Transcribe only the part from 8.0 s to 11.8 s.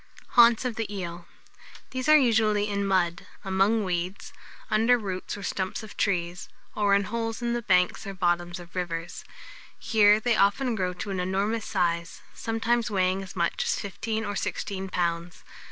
or the bottoms of rivers. Here they often grow to an enormous